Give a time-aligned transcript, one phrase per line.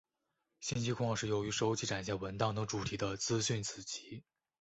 [0.59, 4.23] 信息框是由于收集展现文档等主题的资讯子集。